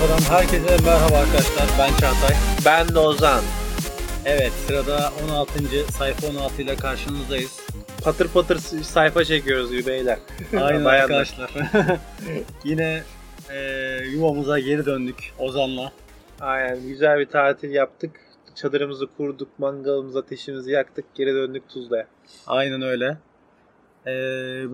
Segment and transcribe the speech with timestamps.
[0.00, 1.66] Sayfadan herkese merhaba arkadaşlar.
[1.78, 2.34] Ben Çağatay.
[2.64, 3.42] Ben de Ozan.
[4.24, 5.92] Evet sırada 16.
[5.92, 7.60] sayfa 16 ile karşınızdayız.
[8.04, 10.18] Patır patır sayfa çekiyoruz gibi beyler.
[10.60, 11.00] Aynen Bayanlar.
[11.00, 11.50] arkadaşlar.
[12.64, 13.02] Yine
[13.50, 13.58] e,
[14.12, 15.92] yuvamıza geri döndük Ozan'la.
[16.40, 18.10] Aynen güzel bir tatil yaptık.
[18.54, 22.06] Çadırımızı kurduk, mangalımızı, ateşimizi yaktık, geri döndük Tuzla'ya.
[22.46, 23.16] Aynen öyle.
[24.06, 24.10] E,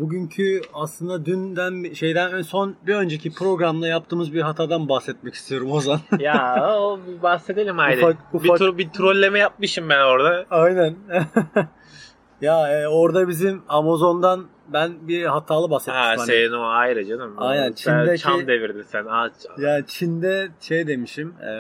[0.01, 6.01] bugünkü aslında dünden şeyden son bir önceki programda yaptığımız bir hatadan bahsetmek istiyorum Ozan.
[6.19, 8.01] ya o bahsedelim haydi.
[8.01, 10.47] Ufak- ufak- Bir, tur, bir trolleme yapmışım ben orada.
[10.51, 10.97] Aynen.
[12.41, 16.03] ya e, orada bizim Amazon'dan ben bir hatalı bahsetmiştim.
[16.03, 16.27] Ha hani.
[16.27, 17.35] senin o ayrı canım.
[17.39, 19.05] Aynen, Sen Çin'deki- Çam devirdin sen.
[19.07, 21.29] Aa, Ya Çin'de şey demişim.
[21.41, 21.51] E,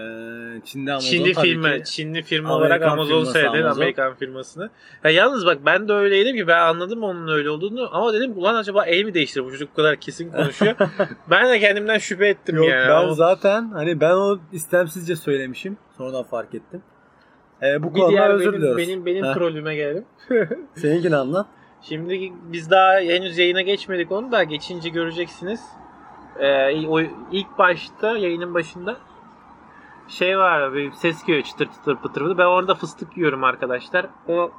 [0.65, 3.63] Çin'de Amazon Çinli tabii firma, ki- Çinli firma Amerikan olarak Amazon söyledin.
[3.63, 4.71] Amerikan firmasını.
[5.05, 8.55] Ya yalnız bak ben de öyleydim ki ben anladım onun öyle olduğunu ama dedim ulan
[8.55, 10.75] acaba el mi değiştirdi bu çocuk bu kadar kesin konuşuyor.
[11.31, 12.89] ben de kendimden şüphe ettim Yok yani.
[12.89, 15.77] ben Ama zaten hani ben o istemsizce söylemişim.
[15.99, 16.83] Sonradan fark ettim.
[17.63, 18.79] E, bu bir konuda özür benim, diliyoruz.
[18.79, 19.35] benim, benim Heh.
[19.35, 20.05] trollüme gelelim.
[20.75, 21.47] Seninkini anlat.
[21.83, 25.61] Şimdi biz daha henüz yayına geçmedik onu da geçince göreceksiniz.
[26.39, 27.01] Ee, o
[27.33, 28.97] ilk başta yayının başında
[30.09, 32.39] şey var bir ses geliyor çıtır çıtır pıtır pıtır.
[32.39, 34.07] Ben orada fıstık yiyorum arkadaşlar.
[34.29, 34.51] O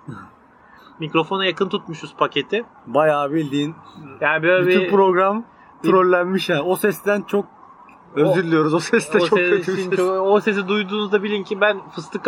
[1.00, 2.66] mikrofona yakın tutmuşuz paketi.
[2.88, 3.76] Bayağı bildiğin
[4.22, 5.46] Yani böyle bütün bir program
[5.84, 6.62] trollenmiş yani.
[6.62, 7.46] O sesten çok
[8.16, 8.73] özür diliyoruz.
[8.73, 10.00] O ses de o, çok kötü bir ses.
[10.00, 12.28] o sesi duyduğunuzda bilin ki ben fıstık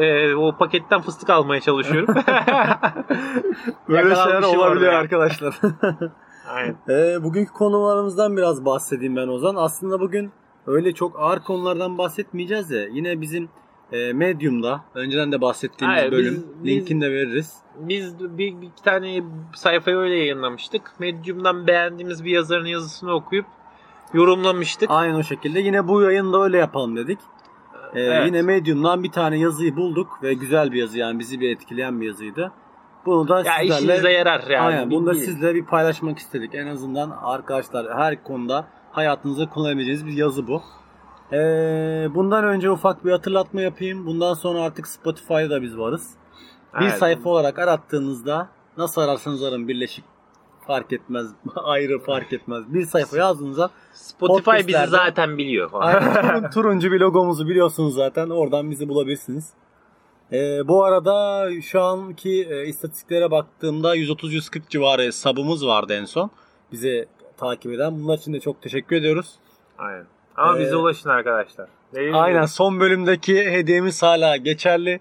[0.00, 2.14] e, o paketten fıstık almaya çalışıyorum.
[3.88, 4.98] Böyle şeyler olabiliyor orada.
[4.98, 5.60] arkadaşlar.
[6.48, 6.76] Aynen.
[6.88, 9.54] Ee, bugünkü konularımızdan biraz bahsedeyim ben Ozan.
[9.54, 10.32] Aslında bugün
[10.66, 13.48] öyle çok ağır konulardan bahsetmeyeceğiz de yine bizim
[13.92, 17.54] e, Medium'da önceden de bahsettiğimiz Hayır, bölüm biz- linkini de veririz.
[17.78, 19.22] Biz bir, bir iki tane
[19.54, 20.82] sayfayı öyle yayınlamıştık.
[20.98, 23.46] Medium'dan beğendiğimiz bir yazarın yazısını okuyup
[24.14, 24.90] yorumlamıştık.
[24.90, 25.60] Aynen o şekilde.
[25.60, 27.18] Yine bu yayında öyle yapalım dedik.
[27.94, 28.26] Ee, Evet.
[28.26, 32.06] Yine Medium'dan bir tane yazıyı bulduk ve güzel bir yazı yani bizi bir etkileyen bir
[32.06, 32.52] yazıydı.
[33.06, 34.66] Bunu da ya sizlerle işinize yarar yani.
[34.66, 36.54] Aynen bunu da sizle bir paylaşmak istedik.
[36.54, 40.62] En azından arkadaşlar her konuda hayatınızda kullanabileceğiniz bir yazı bu.
[41.32, 44.06] Ee, bundan önce ufak bir hatırlatma yapayım.
[44.06, 46.10] Bundan sonra artık Spotify'da biz varız.
[46.80, 46.98] Bir Evet.
[46.98, 50.04] sayfa olarak arattığınızda nasıl ararsanız arın birleşik
[50.66, 51.26] fark etmez.
[51.64, 52.74] ayrı fark etmez.
[52.74, 58.30] Bir sayfa yazdığınızda Spotify bizi zaten biliyor aynen turun- turuncu bir logomuzu biliyorsunuz zaten.
[58.30, 59.50] Oradan bizi bulabilirsiniz.
[60.32, 66.30] Ee, bu arada şu anki e, istatistiklere baktığımda 130-140 civarı sabımız vardı en son.
[66.72, 68.02] Bizi takip eden.
[68.02, 69.34] Bunlar için de çok teşekkür ediyoruz.
[69.78, 70.06] Aynen.
[70.36, 71.68] Ama Ee, bize ulaşın arkadaşlar.
[71.94, 72.16] Değil mi?
[72.16, 75.00] Aynen son bölümdeki hediyemiz hala geçerli.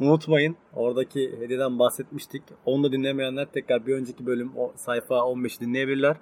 [0.00, 0.56] Unutmayın.
[0.74, 2.42] Oradaki hediyeden bahsetmiştik.
[2.64, 6.16] Onu da dinlemeyenler tekrar bir önceki bölüm o sayfa 15'i dinleyebilirler.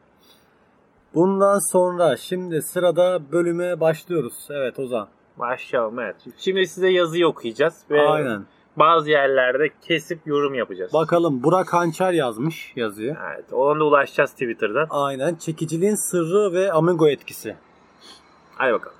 [1.14, 4.48] Bundan sonra şimdi sırada bölüme başlıyoruz.
[4.50, 5.08] Evet Ozan.
[5.36, 6.16] Başlayalım evet.
[6.38, 8.44] Şimdi size yazıyı okuyacağız ve Aynen.
[8.76, 10.92] bazı yerlerde kesip yorum yapacağız.
[10.92, 13.16] Bakalım Burak Hançer yazmış yazıyı.
[13.34, 14.86] Evet, ona da ulaşacağız Twitter'dan.
[14.90, 15.34] Aynen.
[15.34, 17.56] Çekiciliğin sırrı ve amigo etkisi.
[18.54, 18.96] Hadi bakalım.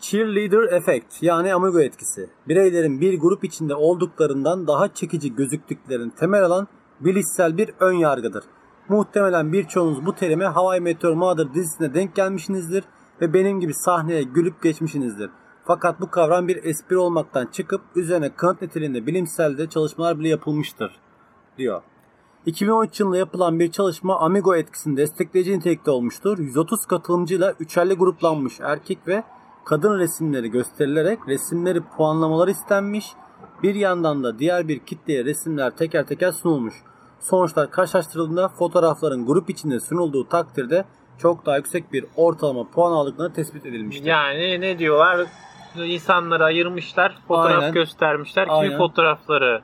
[0.00, 2.30] Cheerleader Effect yani amigo etkisi.
[2.48, 6.68] Bireylerin bir grup içinde olduklarından daha çekici gözüktüklerini temel alan
[7.00, 8.44] bilişsel bir ön yargıdır.
[8.88, 12.84] Muhtemelen birçoğunuz bu terime Hawaii Meteor Mother dizisine denk gelmişsinizdir
[13.20, 15.30] ve benim gibi sahneye gülüp geçmişsinizdir.
[15.64, 21.00] Fakat bu kavram bir espri olmaktan çıkıp üzerine kanıt niteliğinde bilimsel de çalışmalar bile yapılmıştır
[21.58, 21.82] diyor.
[22.46, 26.38] 2013 yılında yapılan bir çalışma Amigo etkisini destekleyici nitelikte olmuştur.
[26.38, 29.24] 130 katılımcıyla üçerli gruplanmış erkek ve
[29.68, 33.06] kadın resimleri gösterilerek resimleri puanlamaları istenmiş.
[33.62, 36.74] Bir yandan da diğer bir kitleye resimler teker teker sunulmuş.
[37.20, 40.84] Sonuçlar karşılaştırıldığında fotoğrafların grup içinde sunulduğu takdirde
[41.18, 44.04] çok daha yüksek bir ortalama puan aldıkları tespit edilmiştir.
[44.06, 45.26] Yani ne diyorlar?
[45.76, 47.72] İnsanları ayırmışlar, fotoğraf Aynen.
[47.72, 48.44] göstermişler.
[48.44, 48.78] Kimi Aynen.
[48.78, 49.62] fotoğrafları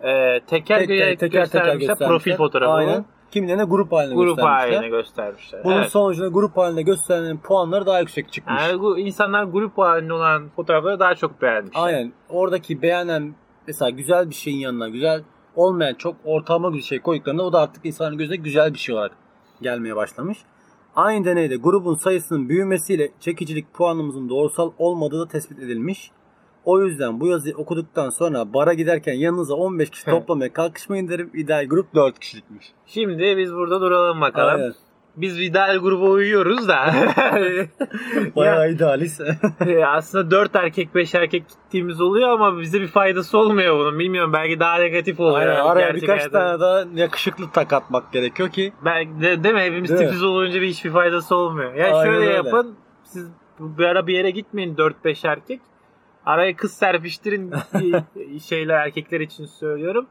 [0.00, 2.08] e, teker, Tek- teker teker göstermişler, göstermişler.
[2.08, 2.72] profil fotoğrafı.
[2.72, 3.04] Aynen.
[3.32, 4.76] Kimilerine grup halinde Grup göstermişler.
[4.76, 5.64] haline göstermişler.
[5.64, 5.90] Bunun evet.
[5.90, 8.62] sonucunda grup halinde gösterilen puanları daha yüksek çıkmış.
[8.62, 11.82] Yani insanlar grup halinde olan fotoğrafları daha çok beğenmişler.
[11.82, 12.12] Aynen.
[12.28, 13.34] Oradaki beğenen
[13.66, 15.22] mesela güzel bir şeyin yanına güzel
[15.56, 19.12] olmayan çok ortalama bir şey koyduklarında o da artık insanın gözüne güzel bir şey olarak
[19.62, 20.38] gelmeye başlamış.
[20.96, 26.10] Aynı deneyde grubun sayısının büyümesiyle çekicilik puanımızın doğrusal olmadığı da tespit edilmiş.
[26.64, 31.30] O yüzden bu yazıyı okuduktan sonra bara giderken yanınıza 15 kişi toplamaya kalkışmayın derim.
[31.34, 32.66] İdeal grup 4 kişilikmiş.
[32.86, 34.54] Şimdi biz burada duralım bakalım.
[34.54, 34.72] Aynen.
[35.16, 36.86] Biz Vidal gruba uyuyoruz da.
[38.36, 38.72] Bayağı.
[39.66, 43.98] Ya aslında 4 erkek 5 erkek gittiğimiz oluyor ama bize bir faydası olmuyor bunun.
[43.98, 45.38] Bilmiyorum belki daha negatif oluyor.
[45.38, 46.38] Aynen, Yani araya birkaç hayatta.
[46.38, 49.60] tane daha yakışıklı tak atmak gerekiyor ki Belki de, değil mi?
[49.60, 50.06] Hepimiz Değil mi?
[50.06, 51.74] tifiz olunca bir hiçbir faydası olmuyor.
[51.74, 52.32] Ya Aynen şöyle öyle.
[52.32, 52.74] yapın.
[53.04, 53.30] Siz
[53.60, 55.60] bir ara bir yere gitmeyin 4-5 erkek.
[56.26, 57.52] Araya kız serpiştirin
[58.48, 60.06] şeyler erkekler için söylüyorum.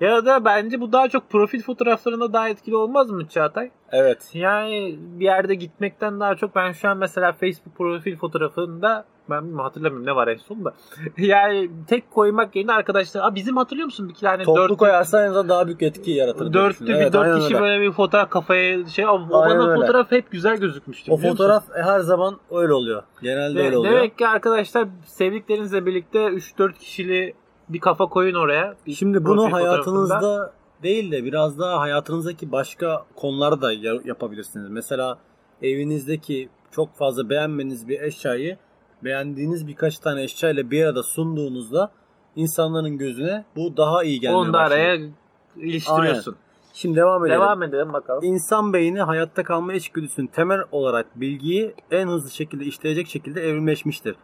[0.00, 3.70] Ya da bence bu daha çok profil fotoğraflarında daha etkili olmaz mı Çağatay?
[3.92, 4.30] Evet.
[4.34, 9.64] Yani bir yerde gitmekten daha çok ben şu an mesela Facebook profil fotoğrafında ben bilmiyorum,
[9.64, 10.74] hatırlamıyorum ne var en son da.
[11.18, 15.26] yani tek koymak yerine arkadaşlar Aa, bizim hatırlıyor musun bir tane Toplu dört, koyarsan en
[15.26, 16.52] azından daha büyük etki yaratır.
[16.52, 17.60] dörtlü bir Evet, dört kişi öyle.
[17.66, 19.80] böyle bir fotoğraf kafaya şey o, Aynen bana öyle.
[19.80, 21.12] fotoğraf hep güzel gözükmüştü.
[21.12, 21.44] O biliyor musun?
[21.44, 23.02] fotoğraf her zaman öyle oluyor.
[23.22, 23.94] Genelde De- öyle oluyor.
[23.94, 27.34] Demek ki arkadaşlar sevdiklerinizle birlikte 3-4 kişili
[27.68, 28.74] bir kafa koyun oraya.
[28.94, 30.52] Şimdi bunu hayatınızda
[30.82, 34.70] değil de biraz daha hayatınızdaki başka konularda da ya- yapabilirsiniz.
[34.70, 35.18] Mesela
[35.62, 38.56] evinizdeki çok fazla beğenmeniz bir eşyayı
[39.04, 41.92] beğendiğiniz birkaç tane eşya ile bir arada sunduğunuzda
[42.36, 44.80] insanların gözüne bu daha iyi gelmeye onu da başlıyor.
[44.80, 45.10] araya
[45.56, 46.36] iliştiriyorsun.
[46.72, 47.40] Şimdi devam edelim.
[47.40, 48.24] Devam edelim bakalım.
[48.24, 54.16] İnsan beyni hayatta kalma içgüdüsünün temel olarak bilgiyi en hızlı şekilde işleyecek şekilde evrimleşmiştir.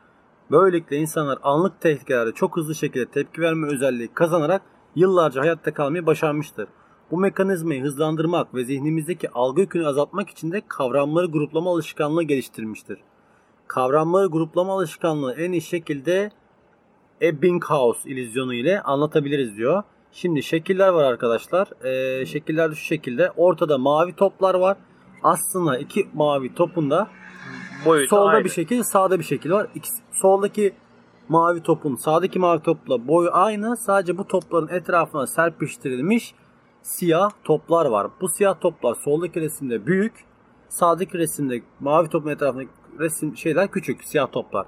[0.51, 4.63] Böylelikle insanlar anlık tehlikelerde çok hızlı şekilde tepki verme özelliği kazanarak
[4.97, 6.69] yıllarca hayatta kalmayı başarmıştır.
[7.11, 12.99] Bu mekanizmayı hızlandırmak ve zihnimizdeki algı yükünü azaltmak için de kavramları gruplama alışkanlığı geliştirmiştir.
[13.67, 16.31] Kavramları gruplama alışkanlığı en iyi şekilde
[17.23, 19.83] Ebbinghaus illüzyonu ile anlatabiliriz diyor.
[20.13, 21.85] Şimdi şekiller var arkadaşlar.
[21.85, 23.31] Ee, şekiller şu şekilde.
[23.37, 24.77] Ortada mavi toplar var.
[25.23, 27.09] Aslında iki mavi topun da
[27.85, 28.45] Boyutu solda aynı.
[28.45, 29.67] bir şekil, sağda bir şekil var.
[29.75, 30.75] İkisi, soldaki
[31.29, 33.77] mavi topun sağdaki mavi topla boyu aynı.
[33.77, 36.35] Sadece bu topların etrafına serpiştirilmiş
[36.83, 38.07] siyah toplar var.
[38.21, 40.25] Bu siyah toplar soldaki resimde büyük,
[40.69, 44.67] sağdaki resimde mavi topun etrafındaki resim şeyler küçük siyah toplar.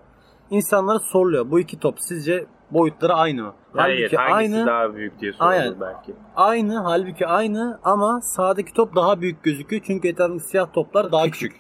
[0.50, 3.54] İnsanlara soruluyor bu iki top sizce boyutları aynı mı?
[3.76, 5.80] Hayır, Halbuki hangisi aynı, daha büyük diye sorulur Aynen.
[5.80, 6.14] belki.
[6.36, 11.52] aynı halbuki aynı ama sağdaki top daha büyük gözüküyor çünkü etrafındaki siyah toplar daha küçük.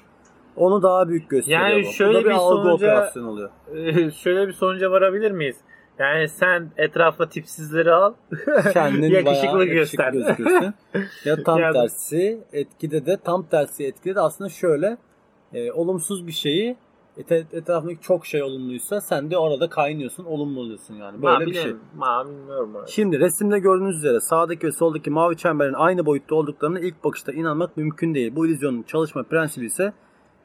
[0.56, 1.88] Onu daha büyük gösteriyor Yani bu.
[1.88, 3.50] Bu şöyle da bir, bir algı sonuca- operasyonu oluyor.
[4.12, 5.56] Şöyle bir sonuca varabilir miyiz?
[5.98, 8.14] Yani sen etrafa tipsizleri al.
[8.72, 10.12] Kendin Yakışıklı göster.
[11.24, 14.96] ya tam Yani- tersi etkide de tam tersi etkide de aslında şöyle
[15.52, 16.76] e, olumsuz bir şeyi
[17.16, 21.54] et, etrafındaki çok şey olumluysa sen de orada kaynıyorsun olumlu oluyorsun yani böyle Ma, bir
[21.54, 21.74] şey.
[21.96, 22.76] Ma, bilmiyorum.
[22.76, 22.90] abi.
[22.90, 27.76] Şimdi resimde gördüğünüz üzere sağdaki ve soldaki mavi çemberin aynı boyutta olduklarına ilk bakışta inanmak
[27.76, 28.36] mümkün değil.
[28.36, 29.92] Bu illüzyonun çalışma prensibi ise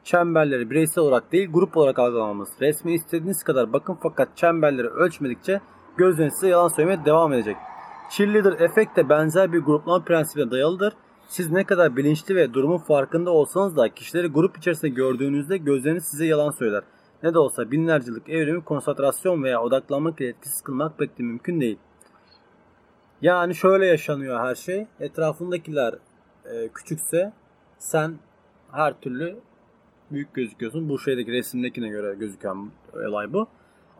[0.04, 2.48] çemberleri bireysel olarak değil grup olarak algılamamız.
[2.60, 5.60] Resme istediğiniz kadar bakın fakat çemberleri ölçmedikçe
[5.96, 7.56] gözleriniz size yalan söylemeye devam edecek.
[8.10, 10.92] Cheerleader efekt de benzer bir gruplama prensibine dayalıdır.
[11.32, 16.26] Siz ne kadar bilinçli ve durumun farkında olsanız da kişileri grup içerisinde gördüğünüzde gözleriniz size
[16.26, 16.82] yalan söyler.
[17.22, 21.60] Ne de olsa binlerce yıllık evrimi konsantrasyon veya odaklanmak ile etkisiz kılmak pek de mümkün
[21.60, 21.78] değil.
[23.22, 24.86] Yani şöyle yaşanıyor her şey.
[25.00, 25.94] Etrafındakiler
[26.44, 27.32] e, küçükse
[27.78, 28.14] sen
[28.72, 29.36] her türlü
[30.10, 30.88] büyük gözüküyorsun.
[30.88, 32.70] Bu şeydeki resimdekine göre gözüken
[33.08, 33.46] olay bu.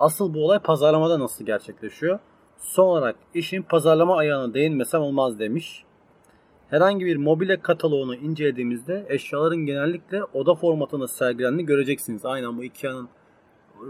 [0.00, 2.18] Asıl bu olay pazarlamada nasıl gerçekleşiyor?
[2.58, 5.84] Son olarak işin pazarlama ayağına değinmesem olmaz demiş.
[6.72, 12.24] Herhangi bir mobilya kataloğunu incelediğimizde eşyaların genellikle oda formatında sergilendiğini göreceksiniz.
[12.24, 13.08] Aynen bu Ikea'nın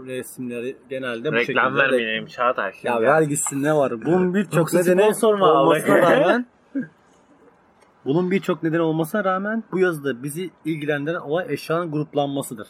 [0.05, 1.57] resimleri genelde bu şekilde.
[1.57, 2.71] Reklam vermeyelim Çağatay.
[2.83, 4.05] Ya vergisi ne var?
[4.05, 6.45] Bunun birçok nedeni olmasına rağmen
[8.05, 12.67] bunun birçok nedeni olmasına rağmen bu yazıda bizi ilgilendiren olay eşyanın gruplanmasıdır.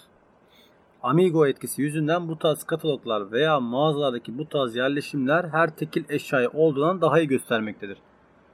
[1.03, 7.01] Amigo etkisi yüzünden bu tarz kataloglar veya mağazalardaki bu tarz yerleşimler her tekil eşyayı olduğundan
[7.01, 7.98] daha iyi göstermektedir.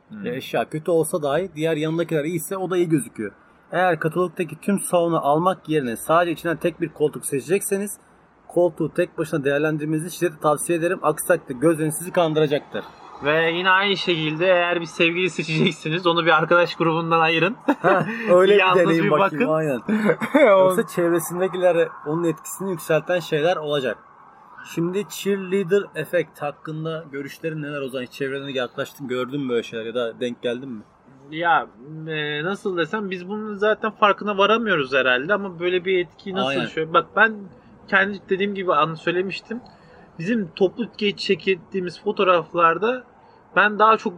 [0.09, 0.25] Hmm.
[0.25, 3.31] E, eşya kötü olsa dahi diğer yanındakiler iyiyse o da iyi gözüküyor.
[3.71, 7.97] Eğer katalogdaki tüm salonu almak yerine sadece içinden tek bir koltuk seçecekseniz
[8.47, 10.99] koltuğu tek başına değerlendirmenizi şiddetle tavsiye ederim.
[11.01, 12.83] Aksi takdirde gözleriniz sizi kandıracaktır.
[13.23, 17.55] Ve yine aynı şekilde eğer bir sevgili seçeceksiniz onu bir arkadaş grubundan ayırın.
[18.29, 19.47] Öyle bir Yalnız deneyim bir bakayım.
[19.47, 19.53] bakın.
[19.53, 20.47] Aynen.
[20.47, 23.97] Yoksa çevresindekilere onun etkisini yükselten şeyler olacak.
[24.65, 28.05] Şimdi cheerleader efekt hakkında görüşlerin neler o zaman?
[28.05, 30.81] Hiç çevrene yaklaştın gördün mü böyle şeyler ya da denk geldin mi?
[31.31, 31.67] ya
[32.07, 36.65] e, nasıl desem biz bunun zaten farkına varamıyoruz herhalde ama böyle bir etki nasıl Aynen.
[36.65, 37.33] şöyle bak ben
[37.87, 39.61] kendi dediğim gibi an söylemiştim.
[40.19, 43.03] Bizim toplu geç çekildiğimiz fotoğraflarda
[43.55, 44.13] ben daha çok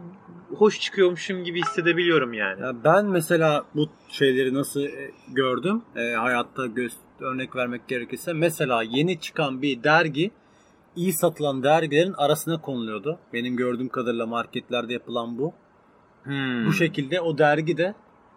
[0.56, 2.62] hoş çıkıyormuşum gibi hissedebiliyorum yani.
[2.62, 6.92] Ya ben mesela bu şeyleri nasıl e, gördüm e, hayatta göz
[7.22, 10.30] örnek vermek gerekirse mesela yeni çıkan bir dergi
[10.96, 13.18] iyi satılan dergilerin arasına konuluyordu.
[13.32, 15.52] Benim gördüğüm kadarıyla marketlerde yapılan bu.
[16.22, 16.66] Hmm.
[16.66, 17.94] Bu şekilde o dergi de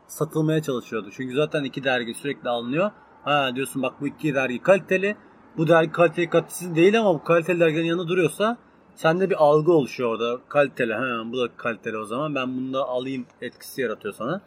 [0.07, 1.09] satılmaya çalışıyordu.
[1.11, 2.91] Çünkü zaten iki dergi sürekli alınıyor.
[3.23, 5.15] Ha diyorsun bak bu iki dergi kaliteli.
[5.57, 8.57] Bu dergi kaliteli kalitesiz değil ama bu kaliteli dergilerin yanında duruyorsa
[8.95, 10.39] sende bir algı oluşuyor orada.
[10.49, 10.93] Kaliteli.
[10.93, 14.41] Ha bu da kaliteli o zaman ben bunu da alayım etkisi yaratıyor sana.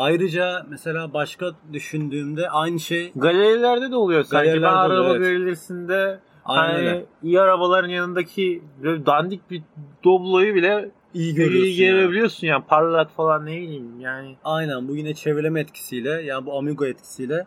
[0.00, 4.46] Ayrıca mesela başka düşündüğümde aynı şey Galerilerde de oluyor sanki.
[4.46, 6.20] Ben Galerilerde oluyor, araba evet.
[6.44, 7.04] Aynen hani öyle.
[7.22, 9.62] iyi arabaların yanındaki böyle dandik bir
[10.04, 11.82] Doblo'yu bile iyi iyi görüyorsun.
[11.82, 11.90] yani.
[11.90, 12.64] görebiliyorsun yani.
[12.68, 14.36] Parlak falan ne bileyim yani.
[14.44, 17.46] Aynen bu yine çevreleme etkisiyle yani bu Amigo etkisiyle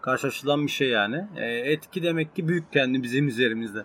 [0.00, 1.24] karşılaşılan bir şey yani.
[1.36, 3.84] E, etki demek ki büyük kendi bizim üzerimizde.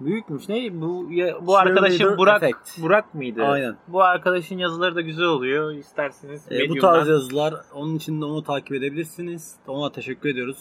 [0.00, 0.48] Büyükmüş.
[0.48, 2.82] Ne bu ya, bu arkadaşın Burak effect.
[2.82, 3.44] Burak mıydı?
[3.44, 3.76] Aynen.
[3.88, 5.72] Bu arkadaşın yazıları da güzel oluyor.
[5.72, 9.56] İsterseniz E, bu tarz yazılar onun için de onu takip edebilirsiniz.
[9.66, 10.58] Ona teşekkür ediyoruz.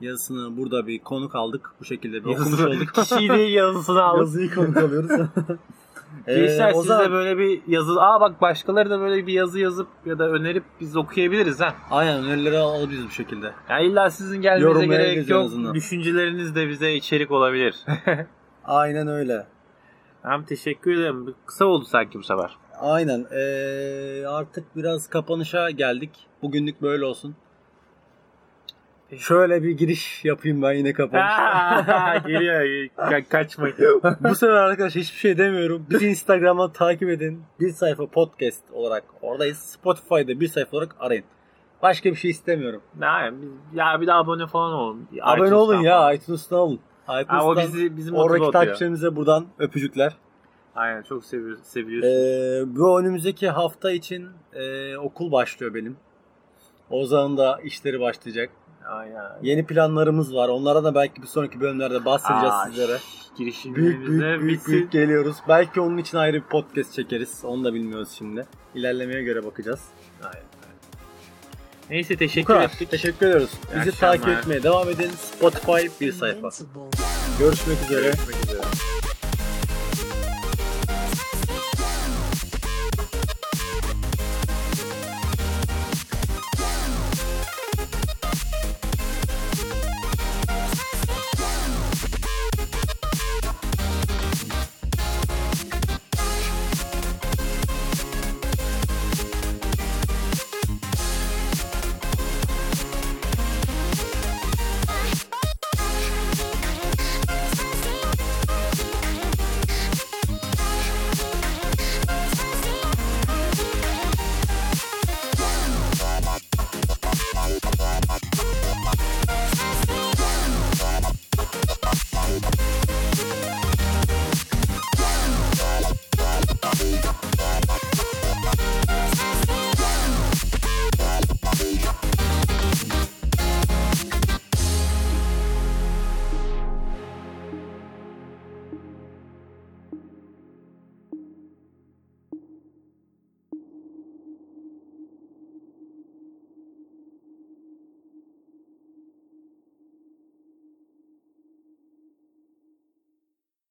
[0.00, 1.70] Yazısını burada bir konuk aldık.
[1.80, 2.94] Bu şekilde bir okumuş olduk.
[2.94, 4.20] Kişiyi değil yazısını aldık.
[4.20, 5.10] Yazıyı konuk alıyoruz.
[6.26, 8.02] Gençler Ee, siz de zaman- böyle bir yazı...
[8.02, 11.74] Aa bak başkaları da böyle bir yazı yazıp ya da önerip biz okuyabiliriz ha.
[11.90, 13.52] Aynen önerileri alabiliriz bu şekilde.
[13.70, 15.44] Yani illa sizin gelmenize gerek yok.
[15.44, 15.74] azından.
[15.74, 17.74] Düşünceleriniz de bize içerik olabilir.
[18.68, 19.46] Aynen öyle.
[20.22, 21.34] Hem teşekkür ederim.
[21.46, 22.56] Kısa oldu sanki bu sefer.
[22.80, 23.26] Aynen.
[23.32, 26.10] Ee, artık biraz kapanışa geldik.
[26.42, 27.36] Bugünlük böyle olsun.
[29.16, 32.16] Şöyle bir giriş yapayım ben yine kapanışa.
[32.26, 32.62] Geliyor.
[32.96, 33.76] Ka- kaçmayın.
[34.20, 35.86] Bu sefer arkadaşlar hiçbir şey demiyorum.
[35.90, 37.42] Bizi Instagram'dan takip edin.
[37.60, 39.58] Bir sayfa podcast olarak oradayız.
[39.58, 41.24] Spotify'da bir sayfa olarak arayın.
[41.82, 42.82] Başka bir şey istemiyorum.
[43.02, 45.08] Ya, biz- ya bir de abone falan olun.
[45.22, 46.14] Abone olun ya falan.
[46.14, 46.80] iTunes'tan olun.
[47.08, 48.52] Ha, iTunes'tan o bizi, bizi motive oradaki atıyor.
[48.52, 50.16] takipçilerimize buradan öpücükler.
[50.74, 51.60] Aynen çok seviyoruz.
[51.64, 52.08] seviyoruz.
[52.08, 55.96] Ee, bu önümüzdeki hafta için e, okul başlıyor benim.
[56.90, 58.50] Ozan'ın da işleri başlayacak.
[58.88, 59.22] Aynen.
[59.42, 60.48] Yeni planlarımız var.
[60.48, 62.88] Onlara da belki bir sonraki bölümlerde bahsedeceğiz Aa, sizlere.
[62.88, 64.72] Büyük Girişimlerimizde büyük büyük, bitsin.
[64.72, 65.36] büyük geliyoruz.
[65.48, 67.40] Belki onun için ayrı bir podcast çekeriz.
[67.44, 68.46] Onu da bilmiyoruz şimdi.
[68.74, 69.80] İlerlemeye göre bakacağız.
[70.22, 70.57] Aynen.
[71.90, 72.90] Neyse teşekkür ettik.
[72.90, 73.50] Teşekkür ediyoruz.
[73.74, 74.16] İyi Bizi akşamlar.
[74.16, 75.10] takip etmeye devam edin.
[75.36, 76.48] Spotify bir sayfa.
[77.38, 78.12] Görüşmek üzere.